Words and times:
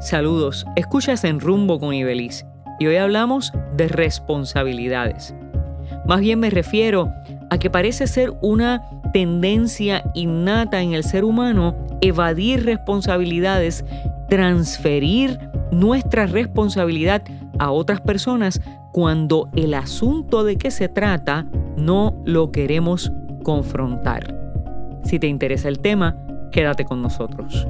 Saludos, 0.00 0.64
escuchas 0.76 1.24
en 1.24 1.40
Rumbo 1.40 1.78
con 1.78 1.92
Ibeliz 1.92 2.46
y 2.78 2.86
hoy 2.86 2.96
hablamos 2.96 3.52
de 3.76 3.86
responsabilidades. 3.86 5.34
Más 6.06 6.20
bien 6.20 6.40
me 6.40 6.48
refiero 6.48 7.12
a 7.50 7.58
que 7.58 7.68
parece 7.68 8.06
ser 8.06 8.32
una 8.40 8.82
tendencia 9.12 10.02
innata 10.14 10.80
en 10.80 10.94
el 10.94 11.04
ser 11.04 11.22
humano 11.22 11.76
evadir 12.00 12.64
responsabilidades, 12.64 13.84
transferir 14.30 15.38
nuestra 15.70 16.24
responsabilidad 16.24 17.22
a 17.58 17.70
otras 17.70 18.00
personas 18.00 18.62
cuando 18.92 19.50
el 19.54 19.74
asunto 19.74 20.44
de 20.44 20.56
qué 20.56 20.70
se 20.70 20.88
trata 20.88 21.46
no 21.76 22.22
lo 22.24 22.52
queremos 22.52 23.12
confrontar. 23.42 24.34
Si 25.04 25.18
te 25.18 25.26
interesa 25.26 25.68
el 25.68 25.80
tema, 25.80 26.16
quédate 26.52 26.86
con 26.86 27.02
nosotros. 27.02 27.68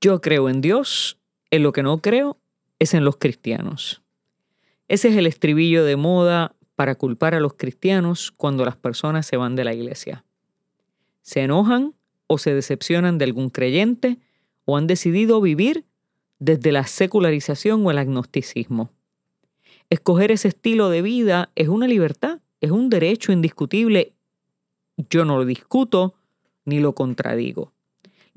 Yo 0.00 0.22
creo 0.22 0.48
en 0.48 0.62
Dios, 0.62 1.18
en 1.50 1.62
lo 1.62 1.72
que 1.72 1.82
no 1.82 1.98
creo 1.98 2.38
es 2.78 2.94
en 2.94 3.04
los 3.04 3.18
cristianos. 3.18 4.00
Ese 4.88 5.08
es 5.08 5.16
el 5.16 5.26
estribillo 5.26 5.84
de 5.84 5.96
moda 5.96 6.56
para 6.74 6.94
culpar 6.94 7.34
a 7.34 7.40
los 7.40 7.52
cristianos 7.54 8.32
cuando 8.32 8.64
las 8.64 8.76
personas 8.76 9.26
se 9.26 9.36
van 9.36 9.56
de 9.56 9.64
la 9.64 9.74
iglesia. 9.74 10.24
Se 11.20 11.42
enojan 11.42 11.94
o 12.26 12.38
se 12.38 12.54
decepcionan 12.54 13.18
de 13.18 13.26
algún 13.26 13.50
creyente 13.50 14.18
o 14.64 14.78
han 14.78 14.86
decidido 14.86 15.42
vivir 15.42 15.84
desde 16.38 16.72
la 16.72 16.86
secularización 16.86 17.84
o 17.84 17.90
el 17.90 17.98
agnosticismo. 17.98 18.90
Escoger 19.90 20.30
ese 20.30 20.48
estilo 20.48 20.88
de 20.88 21.02
vida 21.02 21.50
es 21.56 21.68
una 21.68 21.86
libertad, 21.86 22.40
es 22.62 22.70
un 22.70 22.88
derecho 22.88 23.32
indiscutible. 23.32 24.14
Yo 25.10 25.26
no 25.26 25.36
lo 25.36 25.44
discuto 25.44 26.14
ni 26.64 26.80
lo 26.80 26.94
contradigo. 26.94 27.74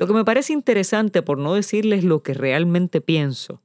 Lo 0.03 0.07
que 0.07 0.13
me 0.15 0.25
parece 0.25 0.51
interesante, 0.51 1.21
por 1.21 1.37
no 1.37 1.53
decirles 1.53 2.03
lo 2.03 2.23
que 2.23 2.33
realmente 2.33 2.99
pienso, 2.99 3.61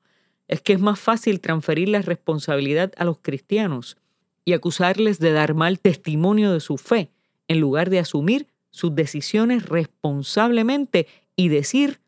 es 0.46 0.60
que 0.60 0.72
es 0.72 0.78
más 0.78 1.00
fácil 1.00 1.40
transferir 1.40 1.88
la 1.88 2.00
responsabilidad 2.00 2.92
a 2.96 3.04
los 3.04 3.18
cristianos 3.18 3.96
y 4.44 4.52
acusarles 4.52 5.18
de 5.18 5.32
dar 5.32 5.54
mal 5.54 5.80
testimonio 5.80 6.52
de 6.52 6.60
su 6.60 6.78
fe, 6.78 7.10
en 7.48 7.58
lugar 7.58 7.90
de 7.90 7.98
asumir 7.98 8.46
sus 8.70 8.94
decisiones 8.94 9.68
responsablemente 9.68 11.08
y 11.34 11.48
decir 11.48 11.98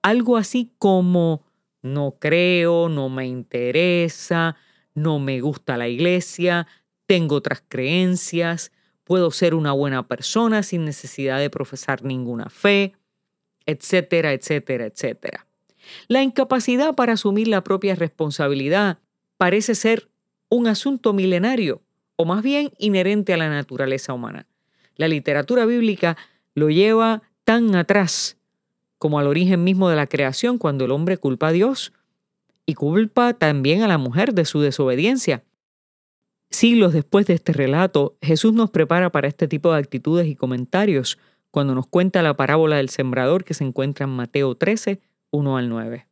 algo 0.00 0.36
así 0.36 0.70
como 0.78 1.42
no 1.82 2.14
creo, 2.20 2.88
no 2.88 3.08
me 3.08 3.26
interesa, 3.26 4.54
no 4.94 5.18
me 5.18 5.40
gusta 5.40 5.76
la 5.76 5.88
iglesia, 5.88 6.68
tengo 7.06 7.34
otras 7.34 7.64
creencias, 7.66 8.70
puedo 9.02 9.32
ser 9.32 9.56
una 9.56 9.72
buena 9.72 10.06
persona 10.06 10.62
sin 10.62 10.84
necesidad 10.84 11.40
de 11.40 11.50
profesar 11.50 12.04
ninguna 12.04 12.48
fe 12.48 12.94
etcétera, 13.66 14.32
etcétera, 14.32 14.86
etcétera. 14.86 15.46
La 16.08 16.22
incapacidad 16.22 16.94
para 16.94 17.12
asumir 17.12 17.48
la 17.48 17.62
propia 17.62 17.94
responsabilidad 17.94 18.98
parece 19.36 19.74
ser 19.74 20.08
un 20.48 20.66
asunto 20.66 21.12
milenario, 21.12 21.82
o 22.16 22.24
más 22.24 22.42
bien 22.42 22.72
inherente 22.78 23.34
a 23.34 23.36
la 23.36 23.50
naturaleza 23.50 24.12
humana. 24.12 24.46
La 24.96 25.08
literatura 25.08 25.66
bíblica 25.66 26.16
lo 26.54 26.70
lleva 26.70 27.22
tan 27.44 27.74
atrás 27.74 28.38
como 28.98 29.18
al 29.18 29.26
origen 29.26 29.62
mismo 29.62 29.90
de 29.90 29.96
la 29.96 30.06
creación, 30.06 30.58
cuando 30.58 30.86
el 30.86 30.90
hombre 30.90 31.18
culpa 31.18 31.48
a 31.48 31.52
Dios 31.52 31.92
y 32.64 32.74
culpa 32.74 33.34
también 33.34 33.82
a 33.82 33.88
la 33.88 33.98
mujer 33.98 34.32
de 34.32 34.44
su 34.44 34.60
desobediencia. 34.60 35.44
Siglos 36.50 36.92
después 36.92 37.26
de 37.26 37.34
este 37.34 37.52
relato, 37.52 38.16
Jesús 38.22 38.52
nos 38.54 38.70
prepara 38.70 39.10
para 39.10 39.28
este 39.28 39.48
tipo 39.48 39.72
de 39.72 39.78
actitudes 39.78 40.26
y 40.26 40.34
comentarios, 40.34 41.18
cuando 41.56 41.74
nos 41.74 41.86
cuenta 41.86 42.20
la 42.20 42.36
parábola 42.36 42.76
del 42.76 42.90
sembrador 42.90 43.42
que 43.42 43.54
se 43.54 43.64
encuentra 43.64 44.04
en 44.04 44.10
Mateo 44.10 44.56
13, 44.56 45.00
1 45.30 45.56
al 45.56 45.70
9. 45.70 46.06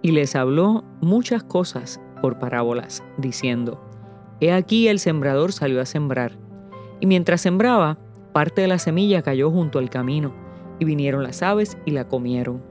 Y 0.00 0.12
les 0.12 0.34
habló 0.34 0.84
muchas 1.02 1.44
cosas 1.44 2.00
por 2.22 2.38
parábolas, 2.38 3.04
diciendo, 3.18 3.78
He 4.40 4.52
aquí 4.52 4.88
el 4.88 5.00
sembrador 5.00 5.52
salió 5.52 5.82
a 5.82 5.84
sembrar, 5.84 6.38
y 6.98 7.04
mientras 7.04 7.42
sembraba, 7.42 7.98
parte 8.32 8.62
de 8.62 8.68
la 8.68 8.78
semilla 8.78 9.20
cayó 9.20 9.50
junto 9.50 9.78
al 9.78 9.90
camino, 9.90 10.32
y 10.78 10.86
vinieron 10.86 11.22
las 11.22 11.42
aves 11.42 11.76
y 11.84 11.90
la 11.90 12.08
comieron. 12.08 12.62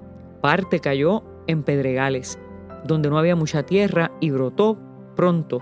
Parte 0.41 0.79
cayó 0.79 1.23
en 1.45 1.61
pedregales, 1.61 2.39
donde 2.85 3.11
no 3.11 3.19
había 3.19 3.35
mucha 3.35 3.61
tierra, 3.67 4.09
y 4.19 4.31
brotó 4.31 4.79
pronto, 5.15 5.61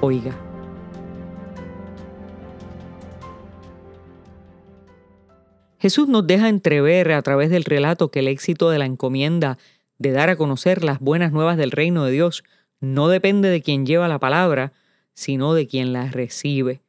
oiga. 0.00 0.36
Jesús 5.78 6.08
nos 6.08 6.26
deja 6.26 6.48
entrever 6.48 7.12
a 7.12 7.22
través 7.22 7.50
del 7.50 7.64
relato 7.64 8.10
que 8.10 8.18
el 8.18 8.28
éxito 8.28 8.70
de 8.70 8.78
la 8.78 8.86
encomienda 8.86 9.58
de 9.98 10.12
dar 10.12 10.28
a 10.28 10.36
conocer 10.36 10.84
las 10.84 11.00
buenas 11.00 11.32
nuevas 11.32 11.56
del 11.56 11.70
reino 11.70 12.04
de 12.04 12.12
Dios 12.12 12.44
no 12.80 13.08
depende 13.08 13.48
de 13.48 13.62
quien 13.62 13.86
lleva 13.86 14.08
la 14.08 14.18
palabra, 14.18 14.72
sino 15.14 15.54
de 15.54 15.66
quien 15.66 15.92
la 15.92 16.06
recibe. 16.10 16.80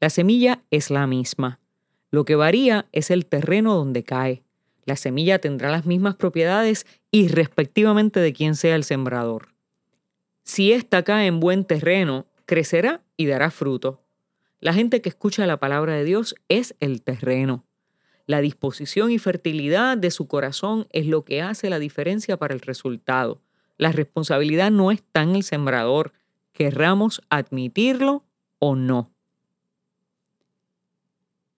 La 0.00 0.10
semilla 0.10 0.62
es 0.70 0.90
la 0.90 1.06
misma. 1.06 1.60
Lo 2.10 2.24
que 2.24 2.36
varía 2.36 2.86
es 2.92 3.10
el 3.10 3.26
terreno 3.26 3.74
donde 3.74 4.04
cae. 4.04 4.42
La 4.84 4.96
semilla 4.96 5.38
tendrá 5.38 5.70
las 5.70 5.86
mismas 5.86 6.16
propiedades 6.16 6.86
y 7.10 7.28
respectivamente 7.28 8.20
de 8.20 8.32
quien 8.32 8.56
sea 8.56 8.74
el 8.74 8.84
sembrador. 8.84 9.48
Si 10.44 10.72
ésta 10.72 11.04
cae 11.04 11.26
en 11.26 11.38
buen 11.40 11.64
terreno, 11.64 12.26
crecerá 12.52 13.02
y 13.16 13.24
dará 13.24 13.50
fruto. 13.50 14.02
La 14.60 14.74
gente 14.74 15.00
que 15.00 15.08
escucha 15.08 15.46
la 15.46 15.56
palabra 15.56 15.94
de 15.94 16.04
Dios 16.04 16.34
es 16.50 16.74
el 16.80 17.00
terreno. 17.00 17.64
La 18.26 18.42
disposición 18.42 19.10
y 19.10 19.18
fertilidad 19.18 19.96
de 19.96 20.10
su 20.10 20.28
corazón 20.28 20.86
es 20.90 21.06
lo 21.06 21.24
que 21.24 21.40
hace 21.40 21.70
la 21.70 21.78
diferencia 21.78 22.36
para 22.36 22.52
el 22.52 22.60
resultado. 22.60 23.40
La 23.78 23.90
responsabilidad 23.90 24.70
no 24.70 24.90
está 24.90 25.22
en 25.22 25.34
el 25.34 25.44
sembrador, 25.44 26.12
querramos 26.52 27.22
admitirlo 27.30 28.22
o 28.58 28.76
no. 28.76 29.10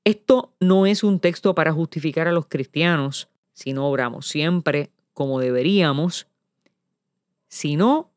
Esto 0.05 0.55
no 0.61 0.87
es 0.87 1.03
un 1.03 1.19
texto 1.19 1.57
para 1.57 1.73
justificar 1.73 2.29
a 2.29 2.33
los 2.33 2.47
cristianos 2.47 3.29
si 3.53 3.73
no 3.73 3.89
obramos 3.89 4.29
siempre 4.29 4.93
como 5.13 5.41
deberíamos, 5.41 6.29
sino 7.49 8.14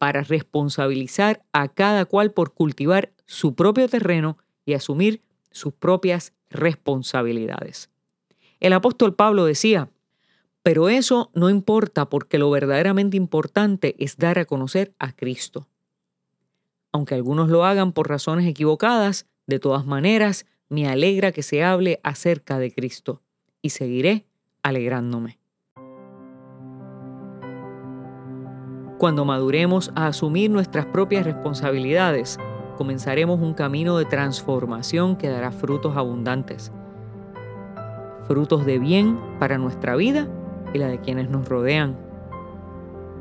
para 0.00 0.22
responsabilizar 0.22 1.44
a 1.52 1.68
cada 1.68 2.06
cual 2.06 2.32
por 2.32 2.54
cultivar 2.54 3.12
su 3.26 3.54
propio 3.54 3.86
terreno 3.86 4.38
y 4.64 4.72
asumir 4.72 5.20
sus 5.50 5.74
propias 5.74 6.32
responsabilidades. 6.48 7.90
El 8.60 8.72
apóstol 8.72 9.14
Pablo 9.14 9.44
decía, 9.44 9.90
pero 10.62 10.88
eso 10.88 11.30
no 11.34 11.50
importa 11.50 12.08
porque 12.08 12.38
lo 12.38 12.50
verdaderamente 12.50 13.18
importante 13.18 13.94
es 13.98 14.16
dar 14.16 14.38
a 14.38 14.46
conocer 14.46 14.94
a 14.98 15.14
Cristo. 15.14 15.68
Aunque 16.92 17.14
algunos 17.14 17.50
lo 17.50 17.66
hagan 17.66 17.92
por 17.92 18.08
razones 18.08 18.46
equivocadas, 18.46 19.26
de 19.46 19.58
todas 19.58 19.84
maneras, 19.84 20.46
me 20.70 20.88
alegra 20.88 21.30
que 21.30 21.42
se 21.42 21.62
hable 21.62 22.00
acerca 22.02 22.58
de 22.58 22.72
Cristo 22.72 23.20
y 23.60 23.68
seguiré 23.68 24.24
alegrándome. 24.62 25.39
Cuando 29.00 29.24
maduremos 29.24 29.92
a 29.94 30.08
asumir 30.08 30.50
nuestras 30.50 30.84
propias 30.84 31.24
responsabilidades, 31.24 32.38
comenzaremos 32.76 33.40
un 33.40 33.54
camino 33.54 33.96
de 33.96 34.04
transformación 34.04 35.16
que 35.16 35.30
dará 35.30 35.52
frutos 35.52 35.96
abundantes. 35.96 36.70
Frutos 38.28 38.66
de 38.66 38.78
bien 38.78 39.18
para 39.38 39.56
nuestra 39.56 39.96
vida 39.96 40.28
y 40.74 40.78
la 40.78 40.88
de 40.88 41.00
quienes 41.00 41.30
nos 41.30 41.48
rodean, 41.48 41.96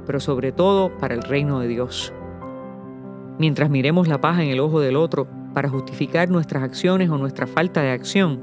pero 0.06 0.20
sobre 0.20 0.52
todo 0.52 0.98
para 0.98 1.16
el 1.16 1.22
reino 1.22 1.62
de 1.62 1.70
Dios. 1.70 2.12
Mientras 3.38 3.70
miremos 3.70 4.10
la 4.10 4.20
paja 4.20 4.44
en 4.44 4.50
el 4.50 4.60
ojo 4.60 4.81
del 4.81 4.98
otro 4.98 5.28
para 5.54 5.70
justificar 5.70 6.30
nuestras 6.30 6.62
acciones 6.62 7.10
o 7.10 7.18
nuestra 7.18 7.48
falta 7.48 7.81
de 7.81 7.92
acción, 7.92 8.42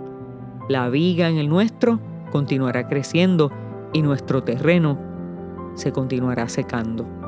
la 0.70 0.88
viga 0.88 1.28
en 1.28 1.36
el 1.36 1.50
nuestro 1.50 2.00
continuará 2.32 2.86
creciendo 2.86 3.52
y 3.92 4.00
nuestro 4.00 4.42
terreno 4.42 4.98
se 5.74 5.92
continuará 5.92 6.48
secando. 6.48 7.25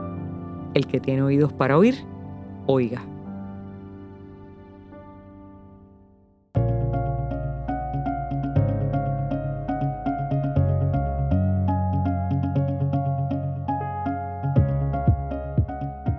El 0.75 0.87
que 0.87 1.01
tiene 1.01 1.23
oídos 1.23 1.53
para 1.53 1.79
oír, 1.79 2.05
oiga. 2.67 3.03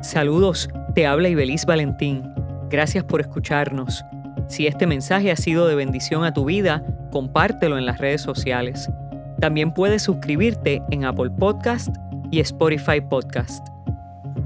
Saludos, 0.02 0.70
te 0.96 1.06
habla 1.06 1.30
Ibeliz 1.30 1.68
Valentín. 1.68 2.34
Gracias 2.70 3.04
por 3.04 3.22
escucharnos. 3.22 4.04
Si 4.48 4.66
este 4.66 4.88
mensaje 4.88 5.32
ha 5.32 5.36
sido 5.36 5.68
de 5.68 5.76
bendición 5.76 6.24
a 6.24 6.34
tu 6.34 6.46
vida, 6.46 6.84
compártelo 7.12 7.78
en 7.78 7.86
las 7.86 8.00
redes 8.00 8.22
sociales. 8.22 8.90
También 9.40 9.72
puedes 9.72 10.02
suscribirte 10.02 10.82
en 10.90 11.06
Apple 11.06 11.30
Podcast 11.30 11.96
y 12.32 12.40
Spotify 12.40 13.02
Podcast. 13.02 13.68